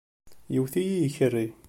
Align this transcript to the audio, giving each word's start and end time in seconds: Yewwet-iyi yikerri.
Yewwet-iyi 0.53 0.95
yikerri. 1.01 1.45